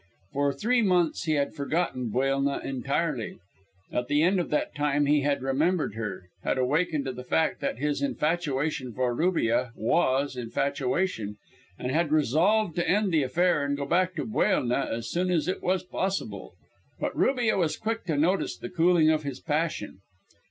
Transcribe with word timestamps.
For 0.33 0.51
three 0.51 0.81
months 0.81 1.25
he 1.25 1.33
had 1.33 1.53
forgotten 1.53 2.09
Buelna 2.09 2.57
entirely. 2.63 3.37
At 3.91 4.07
the 4.07 4.23
end 4.23 4.39
of 4.39 4.49
that 4.49 4.73
time 4.73 5.05
he 5.05 5.21
had 5.21 5.43
remembered 5.43 5.93
her 5.93 6.23
had 6.43 6.57
awakened 6.57 7.05
to 7.05 7.11
the 7.11 7.23
fact 7.23 7.61
that 7.61 7.77
his 7.77 8.01
infatuation 8.01 8.93
for 8.93 9.13
Rubia 9.13 9.73
was 9.75 10.35
infatuation, 10.35 11.35
and 11.77 11.91
had 11.91 12.11
resolved 12.11 12.75
to 12.77 12.89
end 12.89 13.11
the 13.13 13.21
affair 13.21 13.63
and 13.63 13.77
go 13.77 13.85
back 13.85 14.15
to 14.15 14.25
Buelna 14.25 14.87
as 14.91 15.07
soon 15.07 15.29
as 15.29 15.47
it 15.47 15.61
was 15.61 15.83
possible. 15.83 16.55
But 16.99 17.15
Rubia 17.15 17.55
was 17.55 17.77
quick 17.77 18.03
to 18.05 18.17
notice 18.17 18.57
the 18.57 18.69
cooling 18.71 19.11
of 19.11 19.21
his 19.21 19.39
passion. 19.39 19.99